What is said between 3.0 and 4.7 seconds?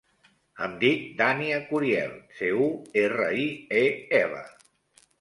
erra, i, e, ela.